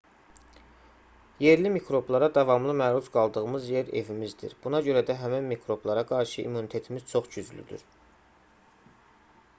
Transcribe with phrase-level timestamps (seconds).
[1.45, 7.33] yerli mikroblara davamlı məruz qaldığımız yer evimizdir buna görə də həmin mikroblara qarşı immunitetimiz çox
[7.39, 7.89] güclüdür